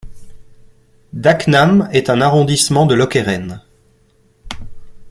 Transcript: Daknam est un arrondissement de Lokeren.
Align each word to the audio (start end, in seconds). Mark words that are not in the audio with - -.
Daknam 1.13 1.87
est 1.91 2.09
un 2.09 2.21
arrondissement 2.21 2.87
de 2.87 2.95
Lokeren. 2.95 3.61